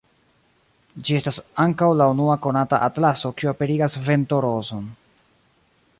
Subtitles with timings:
[1.09, 4.93] Ĝi estas ankaŭ la unua konata atlaso kiu aperigas ventorozon.